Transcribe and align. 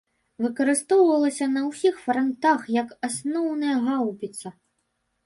Выкарыстоўвалася 0.43 1.47
на 1.57 1.61
ўсіх 1.67 1.99
франтах 2.05 2.63
як 2.79 2.89
асноўная 3.09 3.75
гаўбіца. 3.89 4.47